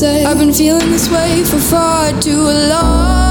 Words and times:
say 0.00 0.24
I've 0.24 0.38
been 0.38 0.54
feeling 0.54 0.90
this 0.90 1.10
way 1.10 1.44
for 1.44 1.58
far 1.58 2.18
too 2.20 2.42
long. 2.70 3.28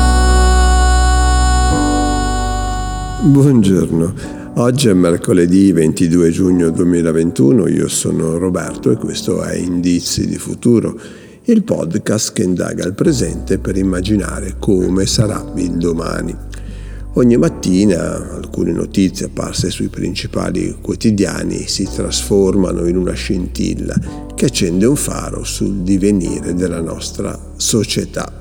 Buongiorno. 3.31 4.37
Oggi 4.57 4.89
è 4.89 4.93
mercoledì 4.93 5.71
22 5.71 6.29
giugno 6.29 6.69
2021, 6.69 7.67
io 7.69 7.87
sono 7.87 8.37
Roberto 8.37 8.91
e 8.91 8.97
questo 8.97 9.41
è 9.41 9.55
Indizi 9.55 10.27
di 10.27 10.37
futuro, 10.37 10.95
il 11.45 11.63
podcast 11.63 12.33
che 12.33 12.43
indaga 12.43 12.85
il 12.85 12.93
presente 12.93 13.57
per 13.57 13.75
immaginare 13.75 14.57
come 14.59 15.07
sarà 15.07 15.43
il 15.55 15.71
domani. 15.71 16.48
Ogni 17.13 17.37
mattina 17.37 18.35
alcune 18.35 18.71
notizie 18.71 19.25
apparse 19.25 19.71
sui 19.71 19.87
principali 19.87 20.77
quotidiani 20.79 21.67
si 21.67 21.83
trasformano 21.91 22.85
in 22.87 22.95
una 22.95 23.13
scintilla 23.13 23.95
che 24.35 24.45
accende 24.45 24.85
un 24.85 24.95
faro 24.95 25.43
sul 25.43 25.81
divenire 25.81 26.53
della 26.53 26.81
nostra 26.81 27.37
società. 27.55 28.31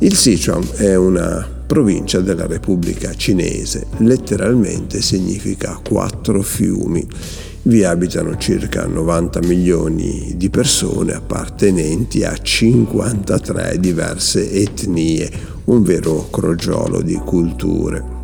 Il 0.00 0.14
Sichuan 0.14 0.68
è 0.74 0.94
una 0.94 1.48
provincia 1.66 2.20
della 2.20 2.46
Repubblica 2.46 3.14
Cinese, 3.14 3.86
letteralmente 3.98 5.00
significa 5.00 5.80
quattro 5.82 6.42
fiumi. 6.42 7.04
Vi 7.62 7.82
abitano 7.82 8.36
circa 8.36 8.86
90 8.86 9.40
milioni 9.40 10.34
di 10.36 10.50
persone 10.50 11.14
appartenenti 11.14 12.22
a 12.22 12.36
53 12.36 13.80
diverse 13.80 14.52
etnie, 14.52 15.55
un 15.66 15.82
vero 15.82 16.28
crogiolo 16.30 17.02
di 17.02 17.14
culture. 17.14 18.14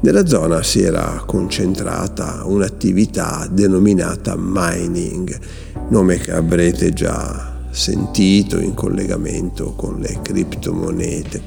Nella 0.00 0.26
zona 0.26 0.62
si 0.62 0.82
era 0.82 1.22
concentrata 1.24 2.42
un'attività 2.44 3.48
denominata 3.50 4.34
mining, 4.36 5.38
nome 5.88 6.18
che 6.18 6.32
avrete 6.32 6.92
già 6.92 7.54
sentito 7.70 8.58
in 8.58 8.74
collegamento 8.74 9.72
con 9.74 10.00
le 10.00 10.18
criptomonete. 10.20 11.40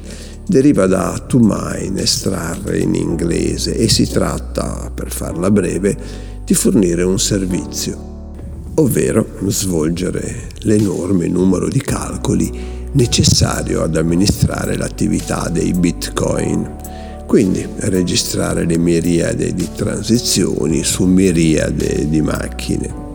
Deriva 0.48 0.88
da 0.88 1.22
to 1.28 1.38
mine, 1.42 2.02
estrarre 2.02 2.80
in 2.80 2.96
inglese 2.96 3.76
e 3.76 3.90
si 3.90 4.10
tratta, 4.10 4.90
per 4.94 5.12
farla 5.12 5.52
breve, 5.52 5.98
di 6.46 6.54
fornire 6.54 7.04
un 7.04 7.20
servizio, 7.20 7.98
ovvero 8.76 9.26
svolgere 9.48 10.48
l'enorme 10.60 11.28
numero 11.28 11.68
di 11.68 11.82
calcoli 11.82 12.78
necessario 12.94 13.84
ad 13.84 13.96
amministrare 13.96 14.76
l'attività 14.76 15.50
dei 15.50 15.74
bitcoin. 15.74 16.78
Quindi 17.26 17.68
registrare 17.78 18.66
le 18.66 18.78
miriade 18.78 19.54
di 19.54 19.70
transizioni 19.76 20.84
su 20.84 21.06
miriade 21.06 22.10
di 22.10 22.22
macchine. 22.22 23.08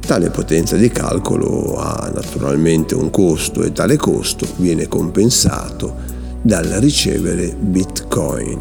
Tale 0.00 0.28
potenza 0.30 0.76
di 0.76 0.90
calcolo 0.90 1.78
ha 1.78 2.10
naturalmente 2.12 2.94
un 2.94 3.08
costo 3.10 3.62
e 3.62 3.72
tale 3.72 3.96
costo 3.96 4.46
viene 4.56 4.88
compensato 4.88 5.94
dal 6.42 6.64
ricevere 6.64 7.54
bitcoin. 7.58 8.60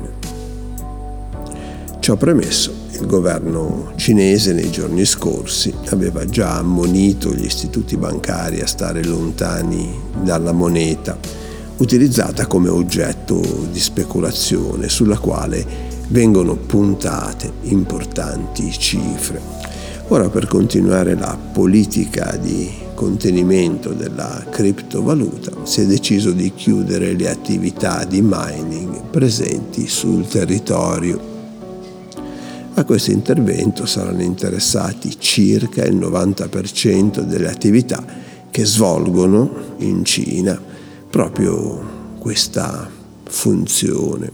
Ciò 1.99 2.15
premesso, 2.15 2.71
il 3.01 3.07
governo 3.07 3.93
cinese 3.95 4.53
nei 4.53 4.69
giorni 4.69 5.05
scorsi 5.05 5.73
aveva 5.89 6.23
già 6.25 6.57
ammonito 6.57 7.33
gli 7.33 7.45
istituti 7.45 7.97
bancari 7.97 8.61
a 8.61 8.67
stare 8.67 9.03
lontani 9.03 9.91
dalla 10.23 10.51
moneta, 10.51 11.17
utilizzata 11.77 12.45
come 12.45 12.69
oggetto 12.69 13.41
di 13.71 13.79
speculazione 13.79 14.87
sulla 14.87 15.17
quale 15.17 15.65
vengono 16.09 16.55
puntate 16.55 17.51
importanti 17.63 18.71
cifre. 18.71 19.41
Ora 20.09 20.29
per 20.29 20.45
continuare 20.45 21.15
la 21.15 21.35
politica 21.51 22.37
di 22.39 22.69
contenimento 22.93 23.93
della 23.93 24.45
criptovaluta 24.49 25.51
si 25.63 25.81
è 25.81 25.85
deciso 25.85 26.31
di 26.31 26.53
chiudere 26.53 27.13
le 27.13 27.29
attività 27.29 28.03
di 28.03 28.21
mining 28.21 29.09
presenti 29.09 29.87
sul 29.87 30.27
territorio. 30.27 31.30
A 32.73 32.85
questo 32.85 33.11
intervento 33.11 33.85
saranno 33.85 34.21
interessati 34.21 35.19
circa 35.19 35.83
il 35.83 35.97
90% 35.97 37.19
delle 37.19 37.49
attività 37.49 38.03
che 38.49 38.65
svolgono 38.65 39.75
in 39.79 40.05
Cina 40.05 40.59
proprio 41.09 42.15
questa 42.17 42.89
funzione. 43.23 44.31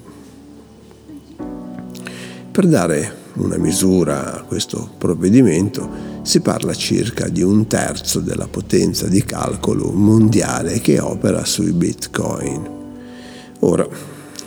Per 2.51 2.67
dare 2.67 3.15
una 3.37 3.57
misura 3.57 4.39
a 4.39 4.41
questo 4.43 4.87
provvedimento, 4.97 6.15
si 6.21 6.39
parla 6.39 6.73
circa 6.73 7.27
di 7.29 7.41
un 7.41 7.67
terzo 7.67 8.19
della 8.19 8.47
potenza 8.47 9.07
di 9.07 9.23
calcolo 9.23 9.91
mondiale 9.91 10.79
che 10.79 10.99
opera 10.99 11.43
sui 11.45 11.71
bitcoin. 11.71 12.69
Ora, 13.59 13.87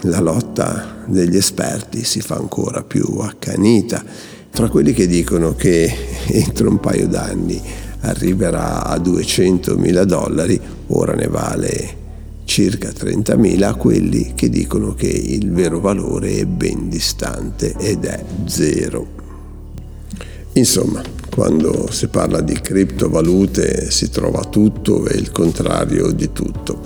la 0.02 0.20
lotta 0.20 1.04
degli 1.06 1.36
esperti 1.36 2.04
si 2.04 2.20
fa 2.20 2.36
ancora 2.36 2.82
più 2.82 3.18
accanita 3.20 4.02
tra 4.50 4.68
quelli 4.68 4.92
che 4.92 5.06
dicono 5.06 5.54
che 5.54 5.92
entro 6.26 6.68
un 6.68 6.80
paio 6.80 7.06
d'anni 7.06 7.60
arriverà 8.00 8.84
a 8.84 8.98
200 8.98 9.76
mila 9.76 10.04
dollari, 10.04 10.60
ora 10.88 11.14
ne 11.14 11.26
vale 11.28 11.98
circa 12.44 12.88
30.000 12.88 13.76
quelli 13.76 14.32
che 14.34 14.48
dicono 14.48 14.94
che 14.94 15.06
il 15.06 15.52
vero 15.52 15.80
valore 15.80 16.38
è 16.38 16.44
ben 16.46 16.88
distante 16.88 17.74
ed 17.78 18.04
è 18.04 18.24
zero. 18.46 19.18
Insomma, 20.54 21.00
quando 21.30 21.88
si 21.92 22.08
parla 22.08 22.40
di 22.40 22.54
criptovalute 22.54 23.90
si 23.90 24.10
trova 24.10 24.42
tutto 24.44 25.06
e 25.06 25.16
il 25.16 25.30
contrario 25.30 26.10
di 26.10 26.32
tutto. 26.32 26.80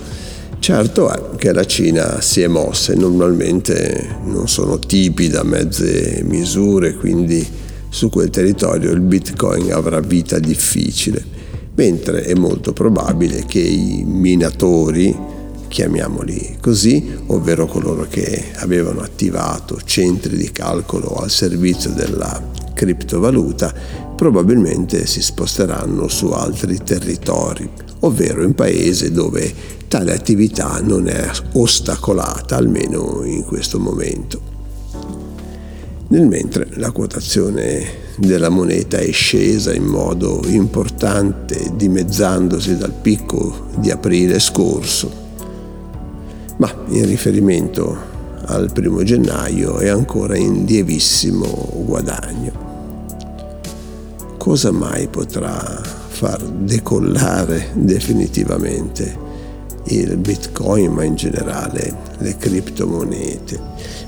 Certo 0.59 1.11
è 1.11 1.35
che 1.37 1.53
la 1.53 1.65
Cina 1.65 2.21
si 2.21 2.41
è 2.41 2.47
mossa 2.47 2.91
e 2.93 2.95
normalmente 2.95 4.17
non 4.23 4.47
sono 4.47 4.79
tipi 4.79 5.27
da 5.27 5.43
mezze 5.43 6.23
misure, 6.25 6.95
quindi 6.95 7.47
su 7.89 8.09
quel 8.09 8.29
territorio 8.29 8.91
il 8.91 9.01
Bitcoin 9.01 9.71
avrà 9.71 9.99
vita 9.99 10.39
difficile, 10.39 11.23
mentre 11.75 12.23
è 12.23 12.33
molto 12.33 12.73
probabile 12.73 13.45
che 13.45 13.59
i 13.59 14.03
minatori 14.05 15.15
chiamiamoli 15.67 16.57
così, 16.61 17.15
ovvero 17.27 17.67
coloro 17.67 18.07
che 18.09 18.45
avevano 18.55 19.01
attivato 19.01 19.79
centri 19.83 20.35
di 20.35 20.51
calcolo 20.51 21.15
al 21.15 21.29
servizio 21.29 21.91
della 21.91 22.41
criptovaluta, 22.73 23.73
probabilmente 24.15 25.05
si 25.05 25.21
sposteranno 25.21 26.07
su 26.07 26.27
altri 26.27 26.79
territori, 26.83 27.69
ovvero 28.01 28.43
in 28.43 28.53
paesi 28.53 29.11
dove 29.11 29.53
tale 29.87 30.13
attività 30.13 30.79
non 30.81 31.07
è 31.07 31.29
ostacolata, 31.53 32.55
almeno 32.55 33.21
in 33.23 33.43
questo 33.43 33.79
momento. 33.79 34.53
Nel 36.07 36.27
mentre 36.27 36.67
la 36.75 36.91
quotazione 36.91 38.03
della 38.17 38.49
moneta 38.49 38.97
è 38.97 39.11
scesa 39.11 39.73
in 39.73 39.85
modo 39.85 40.41
importante, 40.45 41.71
dimezzandosi 41.75 42.77
dal 42.77 42.93
picco 42.93 43.67
di 43.77 43.89
aprile 43.89 44.39
scorso, 44.39 45.11
ma 46.57 46.71
in 46.89 47.05
riferimento 47.05 48.13
al 48.45 48.71
primo 48.71 49.03
gennaio 49.03 49.79
è 49.79 49.87
ancora 49.87 50.37
in 50.37 50.65
lievissimo 50.65 51.71
guadagno. 51.85 52.64
Cosa 54.45 54.71
mai 54.71 55.07
potrà 55.07 55.81
far 56.07 56.39
decollare 56.39 57.69
definitivamente 57.73 59.17
il 59.85 60.17
bitcoin, 60.17 60.91
ma 60.91 61.03
in 61.03 61.15
generale 61.15 61.91
le 62.19 62.37
criptomonete? 62.37 63.59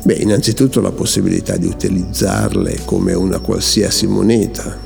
Beh, 0.03 0.13
innanzitutto 0.13 0.79
la 0.79 0.91
possibilità 0.91 1.57
di 1.57 1.65
utilizzarle 1.65 2.81
come 2.85 3.15
una 3.15 3.39
qualsiasi 3.39 4.05
moneta 4.05 4.77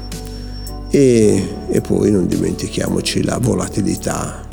e, 0.90 1.48
e 1.68 1.82
poi 1.82 2.12
non 2.12 2.28
dimentichiamoci 2.28 3.22
la 3.22 3.38
volatilità 3.38 4.48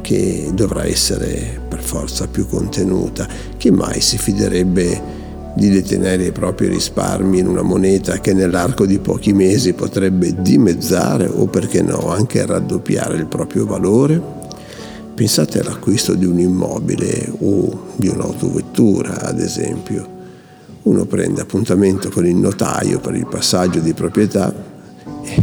che 0.00 0.50
dovrà 0.52 0.84
essere 0.84 1.60
per 1.68 1.80
forza 1.80 2.26
più 2.26 2.48
contenuta. 2.48 3.28
Chi 3.56 3.70
mai 3.70 4.00
si 4.00 4.18
fiderebbe 4.18 5.22
di 5.54 5.70
detenere 5.70 6.26
i 6.26 6.32
propri 6.32 6.66
risparmi 6.66 7.38
in 7.38 7.46
una 7.46 7.62
moneta 7.62 8.18
che 8.18 8.32
nell'arco 8.32 8.86
di 8.86 8.98
pochi 8.98 9.32
mesi 9.32 9.72
potrebbe 9.72 10.34
dimezzare 10.40 11.26
o 11.26 11.46
perché 11.46 11.80
no 11.80 12.10
anche 12.10 12.44
raddoppiare 12.44 13.16
il 13.16 13.26
proprio 13.26 13.64
valore? 13.64 14.20
Pensate 15.14 15.60
all'acquisto 15.60 16.14
di 16.14 16.24
un 16.24 16.40
immobile 16.40 17.32
o 17.38 17.92
di 17.94 18.08
un'autovettura, 18.08 19.22
ad 19.22 19.38
esempio. 19.38 20.12
Uno 20.82 21.04
prende 21.04 21.42
appuntamento 21.42 22.10
con 22.10 22.26
il 22.26 22.34
notaio 22.34 22.98
per 22.98 23.14
il 23.14 23.26
passaggio 23.26 23.78
di 23.78 23.94
proprietà 23.94 24.52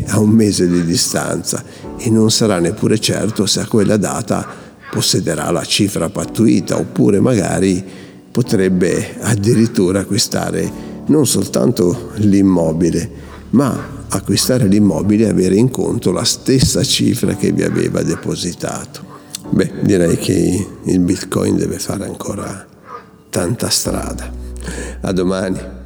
a 0.08 0.20
un 0.20 0.30
mese 0.30 0.68
di 0.68 0.84
distanza 0.84 1.64
e 1.98 2.10
non 2.10 2.30
sarà 2.32 2.60
neppure 2.60 3.00
certo 3.00 3.46
se 3.46 3.62
a 3.62 3.68
quella 3.68 3.98
data 3.98 4.46
possederà 4.92 5.50
la 5.52 5.64
cifra 5.64 6.10
pattuita 6.10 6.78
oppure 6.78 7.22
magari 7.22 8.10
potrebbe 8.32 9.16
addirittura 9.20 10.02
acquistare 10.02 10.90
non 11.08 11.28
soltanto 11.28 12.12
l'immobile 12.16 13.10
ma 13.52 14.00
acquistare 14.10 14.68
l'immobile 14.68 15.26
e 15.26 15.30
avere 15.30 15.56
in 15.56 15.70
conto 15.70 16.12
la 16.12 16.24
stessa 16.24 16.84
cifra 16.84 17.36
che 17.36 17.52
vi 17.52 17.64
aveva 17.64 18.02
depositato. 18.02 19.10
Beh, 19.50 19.72
direi 19.82 20.18
che 20.18 20.68
il 20.84 21.00
Bitcoin 21.00 21.56
deve 21.58 21.80
fare 21.80 22.06
ancora 22.06 22.66
tanta 23.30 23.70
strada. 23.70 24.32
A 25.02 25.12
domani. 25.12 25.80